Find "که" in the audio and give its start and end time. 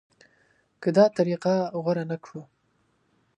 0.81-0.89